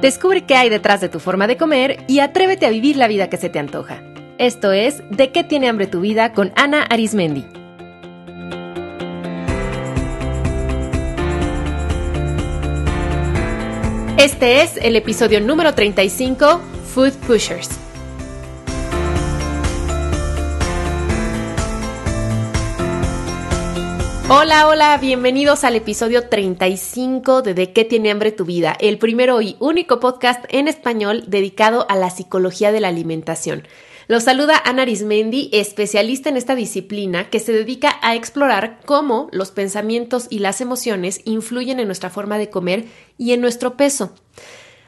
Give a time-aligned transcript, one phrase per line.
[0.00, 3.28] Descubre qué hay detrás de tu forma de comer y atrévete a vivir la vida
[3.28, 4.02] que se te antoja.
[4.38, 7.44] Esto es De qué tiene hambre tu vida con Ana Arismendi.
[14.18, 16.60] Este es el episodio número 35,
[16.94, 17.68] Food Pushers.
[24.30, 29.42] Hola, hola, bienvenidos al episodio 35 de De qué tiene hambre tu vida, el primero
[29.42, 33.68] y único podcast en español dedicado a la psicología de la alimentación.
[34.08, 39.50] Los saluda Ana Arismendi, especialista en esta disciplina que se dedica a explorar cómo los
[39.50, 42.86] pensamientos y las emociones influyen en nuestra forma de comer
[43.18, 44.14] y en nuestro peso.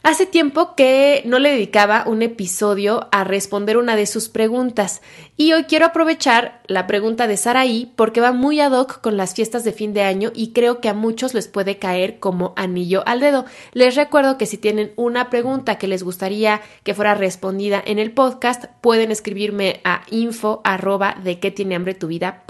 [0.09, 5.02] Hace tiempo que no le dedicaba un episodio a responder una de sus preguntas
[5.37, 9.34] y hoy quiero aprovechar la pregunta de Saraí porque va muy ad hoc con las
[9.34, 13.02] fiestas de fin de año y creo que a muchos les puede caer como anillo
[13.05, 13.46] al dedo.
[13.73, 18.12] Les recuerdo que si tienen una pregunta que les gustaría que fuera respondida en el
[18.12, 22.45] podcast, pueden escribirme a info arroba de que tiene hambre tu vida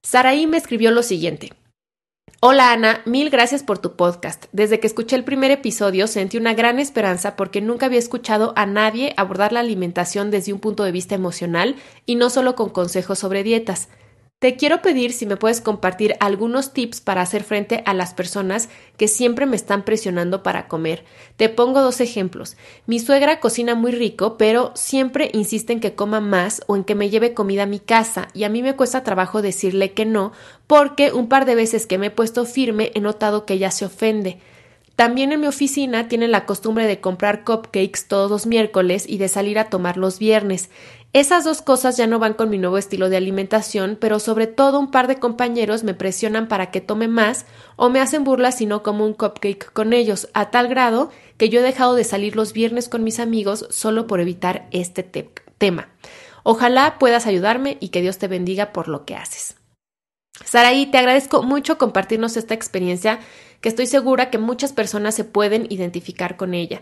[0.00, 1.52] Saraí me escribió lo siguiente.
[2.40, 4.44] Hola Ana, mil gracias por tu podcast.
[4.52, 8.64] Desde que escuché el primer episodio sentí una gran esperanza porque nunca había escuchado a
[8.64, 11.74] nadie abordar la alimentación desde un punto de vista emocional
[12.06, 13.88] y no solo con consejos sobre dietas.
[14.38, 18.68] Te quiero pedir si me puedes compartir algunos tips para hacer frente a las personas
[18.96, 21.04] que siempre me están presionando para comer.
[21.36, 22.56] Te pongo dos ejemplos.
[22.86, 26.94] Mi suegra cocina muy rico, pero siempre insiste en que coma más o en que
[26.94, 30.30] me lleve comida a mi casa y a mí me cuesta trabajo decirle que no
[30.68, 33.86] porque un par de veces que me he puesto firme he notado que ella se
[33.86, 34.38] ofende.
[34.98, 39.28] También en mi oficina tienen la costumbre de comprar cupcakes todos los miércoles y de
[39.28, 40.70] salir a tomar los viernes.
[41.18, 44.78] Esas dos cosas ya no van con mi nuevo estilo de alimentación, pero sobre todo
[44.78, 47.44] un par de compañeros me presionan para que tome más
[47.74, 51.48] o me hacen burlas si no como un cupcake con ellos, a tal grado que
[51.48, 55.88] yo he dejado de salir los viernes con mis amigos solo por evitar este tema.
[56.44, 59.56] Ojalá puedas ayudarme y que Dios te bendiga por lo que haces.
[60.44, 63.18] Saraí, te agradezco mucho compartirnos esta experiencia
[63.60, 66.80] que estoy segura que muchas personas se pueden identificar con ella.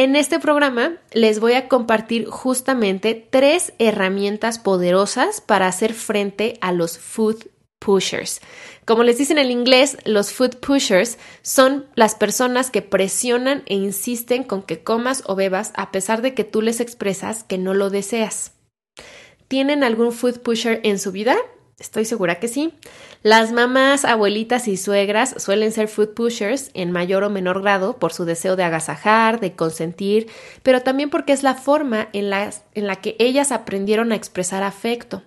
[0.00, 6.72] En este programa les voy a compartir justamente tres herramientas poderosas para hacer frente a
[6.72, 8.40] los food pushers.
[8.86, 14.42] Como les dicen en inglés, los food pushers son las personas que presionan e insisten
[14.42, 17.90] con que comas o bebas a pesar de que tú les expresas que no lo
[17.90, 18.52] deseas.
[19.48, 21.36] ¿Tienen algún food pusher en su vida?
[21.80, 22.74] Estoy segura que sí.
[23.22, 28.12] Las mamás, abuelitas y suegras suelen ser food pushers en mayor o menor grado por
[28.12, 30.28] su deseo de agasajar, de consentir,
[30.62, 34.62] pero también porque es la forma en la, en la que ellas aprendieron a expresar
[34.62, 35.22] afecto.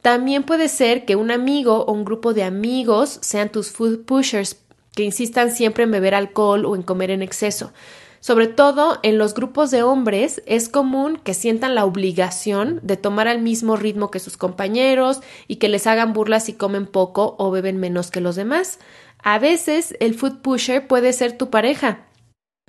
[0.00, 4.60] También puede ser que un amigo o un grupo de amigos sean tus food pushers,
[4.94, 7.72] que insistan siempre en beber alcohol o en comer en exceso.
[8.20, 13.28] Sobre todo en los grupos de hombres es común que sientan la obligación de tomar
[13.28, 17.50] al mismo ritmo que sus compañeros y que les hagan burlas si comen poco o
[17.50, 18.78] beben menos que los demás.
[19.22, 22.06] A veces el food pusher puede ser tu pareja,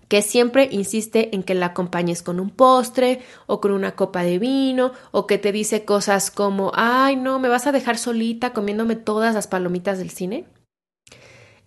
[0.07, 4.39] que siempre insiste en que la acompañes con un postre o con una copa de
[4.39, 8.95] vino o que te dice cosas como ay no, me vas a dejar solita comiéndome
[8.95, 10.45] todas las palomitas del cine.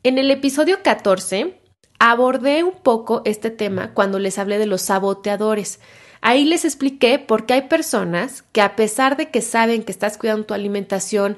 [0.02, 1.63] En el episodio 14
[1.98, 5.80] abordé un poco este tema cuando les hablé de los saboteadores.
[6.20, 10.16] Ahí les expliqué por qué hay personas que a pesar de que saben que estás
[10.16, 11.36] cuidando tu alimentación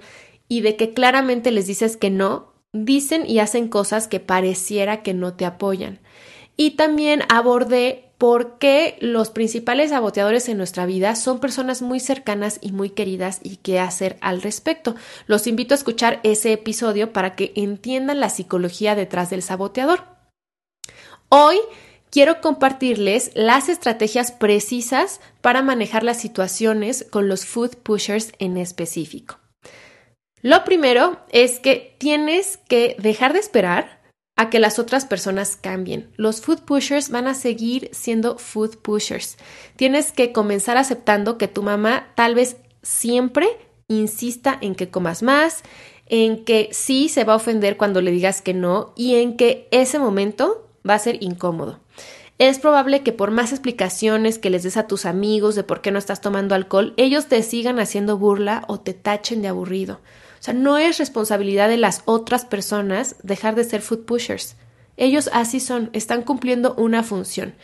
[0.48, 5.14] y de que claramente les dices que no, dicen y hacen cosas que pareciera que
[5.14, 5.98] no te apoyan.
[6.56, 12.58] Y también abordé por qué los principales saboteadores en nuestra vida son personas muy cercanas
[12.62, 14.94] y muy queridas y qué hacer al respecto.
[15.26, 20.15] Los invito a escuchar ese episodio para que entiendan la psicología detrás del saboteador.
[21.28, 21.58] Hoy
[22.10, 29.38] quiero compartirles las estrategias precisas para manejar las situaciones con los food pushers en específico.
[30.42, 34.00] Lo primero es que tienes que dejar de esperar
[34.36, 36.12] a que las otras personas cambien.
[36.16, 39.36] Los food pushers van a seguir siendo food pushers.
[39.76, 43.48] Tienes que comenzar aceptando que tu mamá tal vez siempre
[43.88, 45.62] insista en que comas más,
[46.06, 49.68] en que sí se va a ofender cuando le digas que no y en que
[49.70, 51.80] ese momento va a ser incómodo.
[52.38, 55.90] Es probable que por más explicaciones que les des a tus amigos de por qué
[55.90, 60.00] no estás tomando alcohol, ellos te sigan haciendo burla o te tachen de aburrido.
[60.38, 64.56] O sea, no es responsabilidad de las otras personas dejar de ser food pushers.
[64.98, 67.54] Ellos así son, están cumpliendo una función.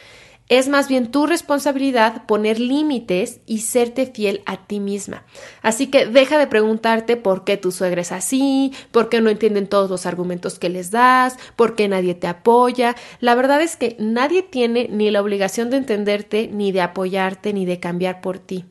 [0.48, 5.24] Es más bien tu responsabilidad poner límites y serte fiel a ti misma.
[5.62, 9.66] Así que deja de preguntarte por qué tu suegra es así, por qué no entienden
[9.66, 12.96] todos los argumentos que les das, por qué nadie te apoya.
[13.20, 17.64] La verdad es que nadie tiene ni la obligación de entenderte, ni de apoyarte, ni
[17.64, 18.66] de cambiar por ti.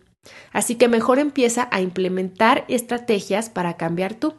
[0.52, 4.36] Así que mejor empieza a implementar estrategias para cambiar tú.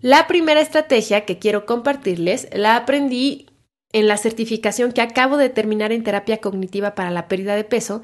[0.00, 3.46] La primera estrategia que quiero compartirles la aprendí
[3.92, 8.02] en la certificación que acabo de terminar en terapia cognitiva para la pérdida de peso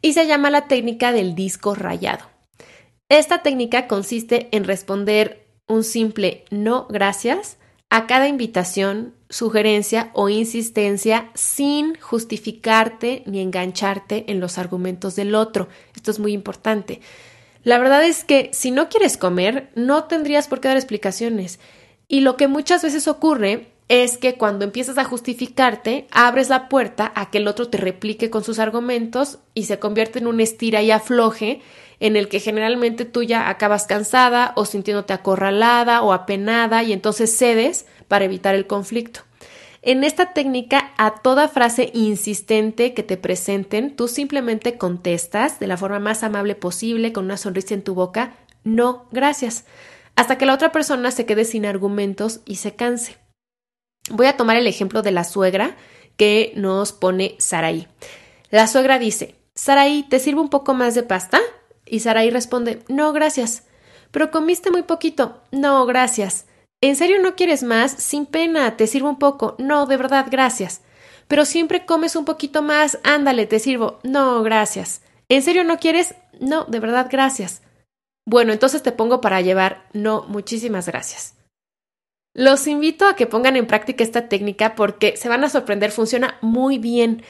[0.00, 2.26] y se llama la técnica del disco rayado.
[3.08, 7.58] Esta técnica consiste en responder un simple no gracias
[7.90, 15.68] a cada invitación, sugerencia o insistencia sin justificarte ni engancharte en los argumentos del otro.
[15.94, 17.00] Esto es muy importante.
[17.64, 21.60] La verdad es que si no quieres comer, no tendrías por qué dar explicaciones.
[22.08, 27.12] Y lo que muchas veces ocurre es que cuando empiezas a justificarte, abres la puerta
[27.14, 30.80] a que el otro te replique con sus argumentos y se convierte en un estira
[30.80, 31.60] y afloje
[32.00, 37.36] en el que generalmente tú ya acabas cansada o sintiéndote acorralada o apenada y entonces
[37.36, 39.20] cedes para evitar el conflicto.
[39.82, 45.76] En esta técnica, a toda frase insistente que te presenten, tú simplemente contestas de la
[45.76, 49.66] forma más amable posible, con una sonrisa en tu boca, no, gracias,
[50.16, 53.21] hasta que la otra persona se quede sin argumentos y se canse.
[54.10, 55.76] Voy a tomar el ejemplo de la suegra
[56.16, 57.88] que nos pone Saraí.
[58.50, 61.40] La suegra dice, Saraí, ¿te sirve un poco más de pasta?
[61.86, 63.64] Y Saraí responde, no, gracias.
[64.10, 65.42] Pero comiste muy poquito.
[65.50, 66.46] No, gracias.
[66.80, 67.92] ¿En serio no quieres más?
[67.92, 69.56] Sin pena, te sirvo un poco.
[69.58, 70.82] No, de verdad, gracias.
[71.28, 72.98] Pero siempre comes un poquito más.
[73.04, 74.00] Ándale, te sirvo.
[74.02, 75.02] No, gracias.
[75.28, 76.14] ¿En serio no quieres?
[76.40, 77.62] No, de verdad, gracias.
[78.26, 79.88] Bueno, entonces te pongo para llevar.
[79.92, 81.34] No, muchísimas gracias.
[82.34, 86.38] Los invito a que pongan en práctica esta técnica porque se van a sorprender, funciona
[86.40, 87.22] muy bien.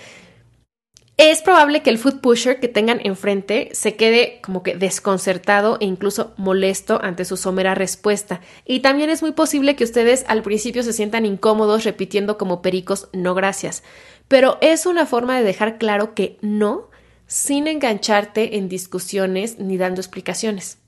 [1.17, 5.85] Es probable que el food pusher que tengan enfrente se quede como que desconcertado e
[5.85, 8.41] incluso molesto ante su somera respuesta.
[8.65, 13.09] Y también es muy posible que ustedes al principio se sientan incómodos repitiendo como pericos
[13.13, 13.83] no gracias.
[14.27, 16.91] Pero es una forma de dejar claro que no
[17.27, 20.82] sin engancharte en discusiones ni dando explicaciones.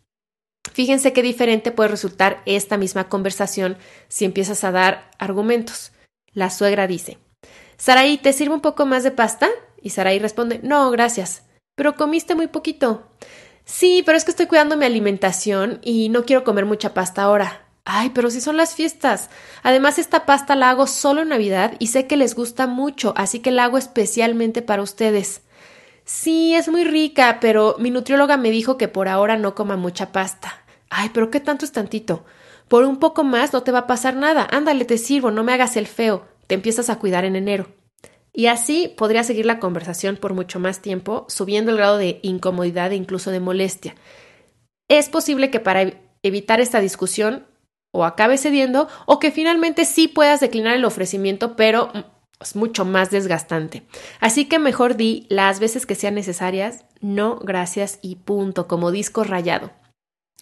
[0.72, 3.76] Fíjense qué diferente puede resultar esta misma conversación
[4.08, 5.92] si empiezas a dar argumentos.
[6.32, 7.18] La suegra dice,
[7.76, 9.48] Saraí, ¿te sirve un poco más de pasta?
[9.80, 11.42] Y Saraí responde, no, gracias.
[11.76, 13.08] Pero comiste muy poquito.
[13.64, 17.66] Sí, pero es que estoy cuidando mi alimentación y no quiero comer mucha pasta ahora.
[17.84, 19.28] Ay, pero si son las fiestas.
[19.62, 23.40] Además, esta pasta la hago solo en Navidad y sé que les gusta mucho, así
[23.40, 25.42] que la hago especialmente para ustedes.
[26.04, 30.12] Sí, es muy rica, pero mi nutrióloga me dijo que por ahora no coma mucha
[30.12, 30.64] pasta.
[30.90, 32.24] Ay, pero ¿qué tanto es tantito?
[32.68, 34.46] Por un poco más no te va a pasar nada.
[34.50, 36.26] Ándale, te sirvo, no me hagas el feo.
[36.46, 37.68] Te empiezas a cuidar en enero.
[38.32, 42.92] Y así podría seguir la conversación por mucho más tiempo, subiendo el grado de incomodidad
[42.92, 43.94] e incluso de molestia.
[44.88, 47.46] Es posible que para evitar esta discusión
[47.92, 51.92] o acabes cediendo o que finalmente sí puedas declinar el ofrecimiento, pero
[52.54, 53.82] mucho más desgastante.
[54.20, 59.24] Así que mejor di las veces que sean necesarias, no, gracias y punto, como disco
[59.24, 59.70] rayado.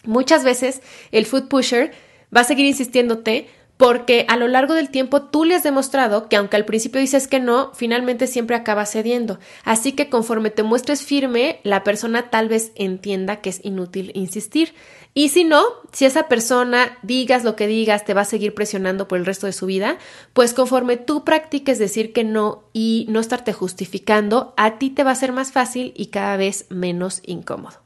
[0.05, 1.91] Muchas veces el food pusher
[2.35, 3.47] va a seguir insistiéndote
[3.77, 7.27] porque a lo largo del tiempo tú le has demostrado que aunque al principio dices
[7.27, 9.39] que no, finalmente siempre acaba cediendo.
[9.63, 14.73] Así que conforme te muestres firme, la persona tal vez entienda que es inútil insistir.
[15.15, 19.07] Y si no, si esa persona, digas lo que digas, te va a seguir presionando
[19.07, 19.97] por el resto de su vida,
[20.33, 25.11] pues conforme tú practiques decir que no y no estarte justificando, a ti te va
[25.11, 27.83] a ser más fácil y cada vez menos incómodo.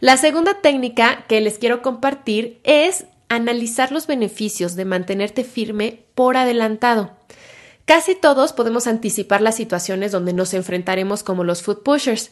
[0.00, 6.36] La segunda técnica que les quiero compartir es analizar los beneficios de mantenerte firme por
[6.36, 7.12] adelantado.
[7.86, 12.30] Casi todos podemos anticipar las situaciones donde nos enfrentaremos como los food pushers.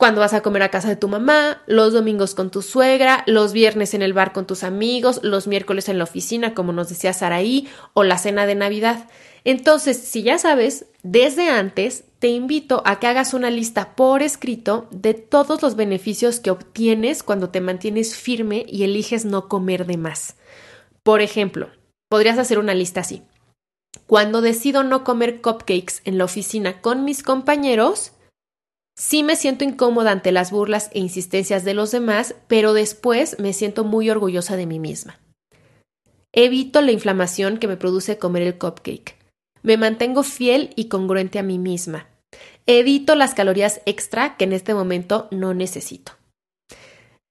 [0.00, 3.52] Cuando vas a comer a casa de tu mamá, los domingos con tu suegra, los
[3.52, 7.12] viernes en el bar con tus amigos, los miércoles en la oficina, como nos decía
[7.12, 9.10] Saraí, o la cena de Navidad.
[9.44, 14.88] Entonces, si ya sabes, desde antes te invito a que hagas una lista por escrito
[14.90, 19.98] de todos los beneficios que obtienes cuando te mantienes firme y eliges no comer de
[19.98, 20.36] más.
[21.02, 21.68] Por ejemplo,
[22.08, 23.22] podrías hacer una lista así.
[24.06, 28.12] Cuando decido no comer cupcakes en la oficina con mis compañeros,
[29.00, 33.54] sí me siento incómoda ante las burlas e insistencias de los demás, pero después me
[33.54, 35.18] siento muy orgullosa de mí misma.
[36.32, 39.16] Evito la inflamación que me produce comer el cupcake.
[39.62, 42.08] Me mantengo fiel y congruente a mí misma.
[42.66, 46.12] Evito las calorías extra que en este momento no necesito.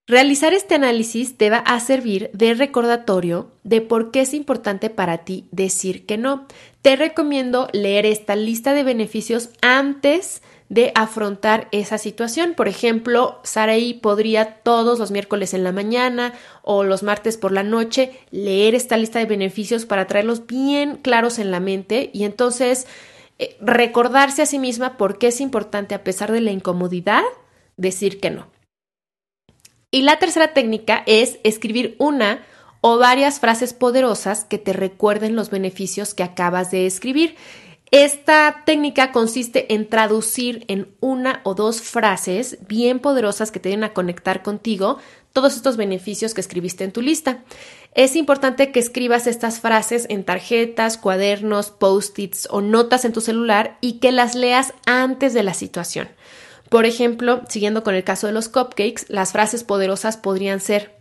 [0.08, 5.20] Realizar este análisis te va a servir de recordatorio de por qué es importante para
[5.20, 6.48] ti decir que no.
[6.82, 10.50] Te recomiendo leer esta lista de beneficios antes de
[10.94, 12.54] afrontar esa situación.
[12.54, 17.64] Por ejemplo, Saraí podría todos los miércoles en la mañana o los martes por la
[17.64, 22.86] noche leer esta lista de beneficios para traerlos bien claros en la mente y entonces
[23.40, 27.24] eh, recordarse a sí misma por qué es importante, a pesar de la incomodidad,
[27.78, 28.48] decir que no.
[29.92, 32.44] Y la tercera técnica es escribir una
[32.82, 37.36] o varias frases poderosas que te recuerden los beneficios que acabas de escribir.
[37.92, 43.84] Esta técnica consiste en traducir en una o dos frases bien poderosas que te den
[43.84, 45.00] a conectar contigo
[45.34, 47.44] todos estos beneficios que escribiste en tu lista.
[47.96, 53.78] Es importante que escribas estas frases en tarjetas, cuadernos, post-its o notas en tu celular
[53.82, 56.10] y que las leas antes de la situación.
[56.70, 60.96] Por ejemplo, siguiendo con el caso de los cupcakes, las frases poderosas podrían ser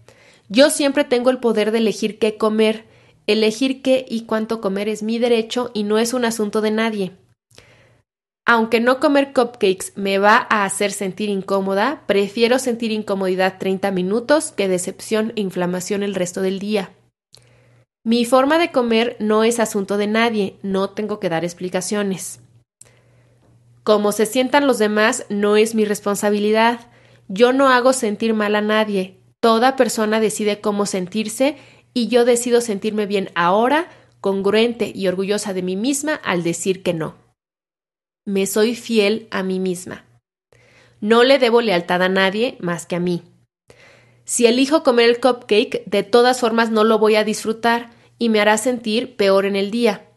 [0.48, 2.86] Yo siempre tengo el poder de elegir qué comer.
[3.28, 7.12] Elegir qué y cuánto comer es mi derecho y no es un asunto de nadie.
[8.46, 14.50] Aunque no comer cupcakes me va a hacer sentir incómoda, prefiero sentir incomodidad 30 minutos
[14.52, 16.90] que decepción e inflamación el resto del día.
[18.02, 22.40] Mi forma de comer no es asunto de nadie, no tengo que dar explicaciones.
[23.82, 26.80] Como se sientan los demás no es mi responsabilidad.
[27.28, 29.18] Yo no hago sentir mal a nadie.
[29.40, 31.58] Toda persona decide cómo sentirse
[31.98, 33.88] y yo decido sentirme bien ahora,
[34.20, 37.16] congruente y orgullosa de mí misma al decir que no.
[38.24, 40.04] Me soy fiel a mí misma.
[41.00, 43.22] No le debo lealtad a nadie más que a mí.
[44.24, 48.40] Si elijo comer el cupcake, de todas formas no lo voy a disfrutar y me
[48.40, 50.08] hará sentir peor en el día.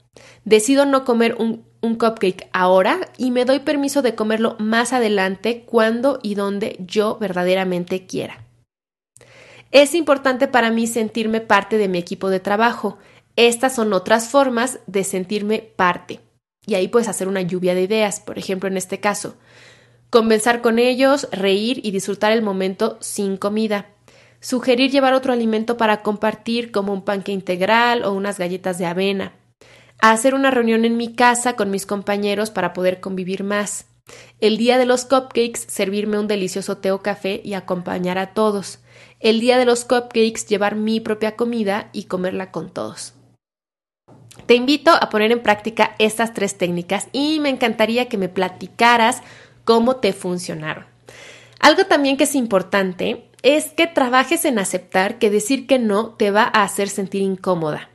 [0.43, 5.63] Decido no comer un un cupcake ahora y me doy permiso de comerlo más adelante
[5.65, 8.45] cuando y donde yo verdaderamente quiera.
[9.71, 12.97] Es importante para mí sentirme parte de mi equipo de trabajo.
[13.35, 16.19] Estas son otras formas de sentirme parte.
[16.65, 19.35] Y ahí puedes hacer una lluvia de ideas, por ejemplo, en este caso.
[20.09, 23.87] Conversar con ellos, reír y disfrutar el momento sin comida.
[24.41, 29.33] Sugerir llevar otro alimento para compartir como un panque integral o unas galletas de avena
[30.01, 33.85] hacer una reunión en mi casa con mis compañeros para poder convivir más.
[34.39, 38.79] El día de los cupcakes, servirme un delicioso té o café y acompañar a todos.
[39.21, 43.13] El día de los cupcakes, llevar mi propia comida y comerla con todos.
[44.47, 49.21] Te invito a poner en práctica estas tres técnicas y me encantaría que me platicaras
[49.63, 50.85] cómo te funcionaron.
[51.59, 56.31] Algo también que es importante es que trabajes en aceptar que decir que no te
[56.31, 57.90] va a hacer sentir incómoda.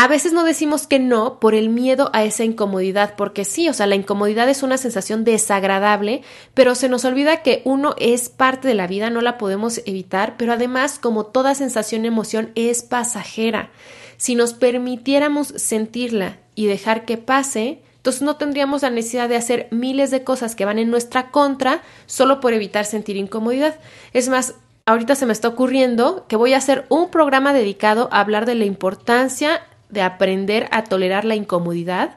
[0.00, 3.72] A veces no decimos que no por el miedo a esa incomodidad, porque sí, o
[3.72, 6.22] sea, la incomodidad es una sensación desagradable,
[6.54, 10.36] pero se nos olvida que uno es parte de la vida, no la podemos evitar,
[10.36, 13.70] pero además, como toda sensación emoción, es pasajera.
[14.18, 19.66] Si nos permitiéramos sentirla y dejar que pase, entonces no tendríamos la necesidad de hacer
[19.72, 23.80] miles de cosas que van en nuestra contra solo por evitar sentir incomodidad.
[24.12, 24.54] Es más,
[24.86, 28.54] ahorita se me está ocurriendo que voy a hacer un programa dedicado a hablar de
[28.54, 32.16] la importancia de aprender a tolerar la incomodidad,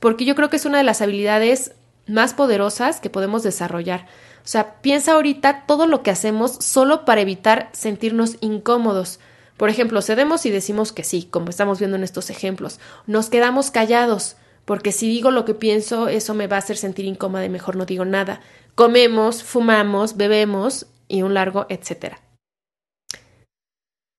[0.00, 1.72] porque yo creo que es una de las habilidades
[2.06, 4.06] más poderosas que podemos desarrollar.
[4.44, 9.20] O sea, piensa ahorita todo lo que hacemos solo para evitar sentirnos incómodos.
[9.56, 12.80] Por ejemplo, cedemos y decimos que sí, como estamos viendo en estos ejemplos.
[13.06, 17.04] Nos quedamos callados, porque si digo lo que pienso, eso me va a hacer sentir
[17.04, 18.40] incómoda y mejor no digo nada.
[18.74, 22.20] Comemos, fumamos, bebemos y un largo etcétera.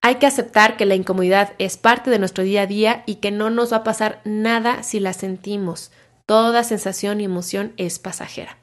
[0.02, 3.30] Hay que aceptar que la incomodidad es parte de nuestro día a día y que
[3.30, 5.92] no nos va a pasar nada si la sentimos.
[6.24, 8.56] Toda sensación y emoción es pasajera.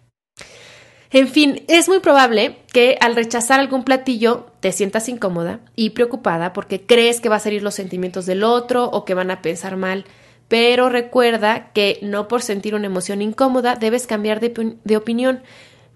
[1.12, 6.53] En fin, es muy probable que al rechazar algún platillo te sientas incómoda y preocupada
[6.53, 9.77] porque crees que va a salir los sentimientos del otro o que van a pensar
[9.77, 10.06] mal.
[10.48, 15.44] Pero recuerda que no por sentir una emoción incómoda debes cambiar de, de opinión.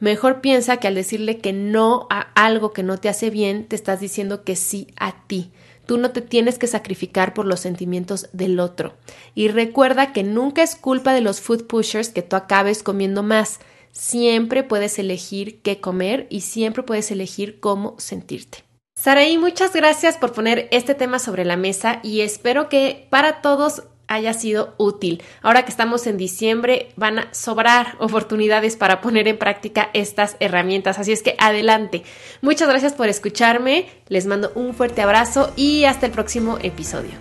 [0.02, 3.76] Mejor piensa que al decirle que no a algo que no te hace bien, te
[3.76, 5.52] estás diciendo que sí a ti.
[5.86, 8.96] Tú no te tienes que sacrificar por los sentimientos del otro.
[9.36, 13.60] Y recuerda que nunca es culpa de los food pushers que tú acabes comiendo más.
[13.92, 18.64] Siempre puedes elegir qué comer y siempre puedes elegir cómo sentirte.
[18.96, 23.84] Saraí, muchas gracias por poner este tema sobre la mesa y espero que para todos
[24.08, 25.24] haya sido útil.
[25.42, 31.00] Ahora que estamos en diciembre, van a sobrar oportunidades para poner en práctica estas herramientas.
[31.00, 32.04] Así es que adelante.
[32.42, 33.88] Muchas gracias por escucharme.
[34.08, 37.12] Les mando un fuerte abrazo y hasta el próximo episodio.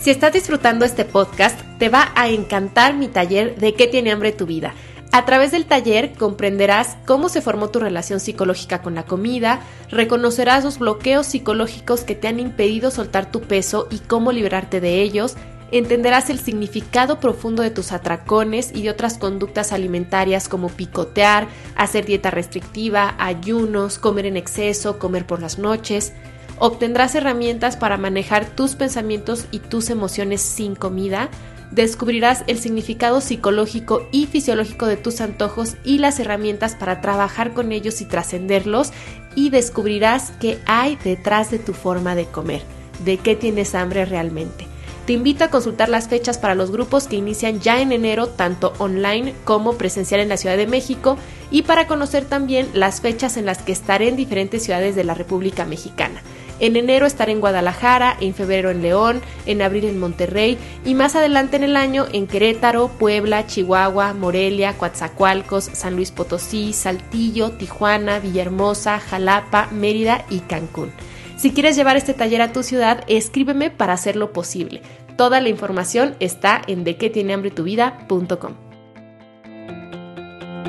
[0.00, 4.32] Si estás disfrutando este podcast, te va a encantar mi taller de qué tiene hambre
[4.32, 4.72] tu vida.
[5.12, 9.60] A través del taller comprenderás cómo se formó tu relación psicológica con la comida,
[9.90, 15.00] reconocerás los bloqueos psicológicos que te han impedido soltar tu peso y cómo liberarte de
[15.00, 15.36] ellos,
[15.72, 22.06] entenderás el significado profundo de tus atracones y de otras conductas alimentarias como picotear, hacer
[22.06, 26.12] dieta restrictiva, ayunos, comer en exceso, comer por las noches.
[26.58, 31.28] Obtendrás herramientas para manejar tus pensamientos y tus emociones sin comida.
[31.70, 37.72] Descubrirás el significado psicológico y fisiológico de tus antojos y las herramientas para trabajar con
[37.72, 38.92] ellos y trascenderlos.
[39.34, 42.62] Y descubrirás qué hay detrás de tu forma de comer,
[43.04, 44.65] de qué tienes hambre realmente.
[45.06, 48.72] Te invito a consultar las fechas para los grupos que inician ya en enero, tanto
[48.78, 51.16] online como presencial en la Ciudad de México,
[51.52, 55.14] y para conocer también las fechas en las que estaré en diferentes ciudades de la
[55.14, 56.22] República Mexicana.
[56.58, 61.14] En enero estaré en Guadalajara, en febrero en León, en abril en Monterrey y más
[61.14, 68.18] adelante en el año en Querétaro, Puebla, Chihuahua, Morelia, Coatzacoalcos, San Luis Potosí, Saltillo, Tijuana,
[68.18, 70.90] Villahermosa, Jalapa, Mérida y Cancún.
[71.36, 74.82] Si quieres llevar este taller a tu ciudad, escríbeme para hacerlo posible.
[75.16, 78.54] Toda la información está en dequetienehambretuvida.com.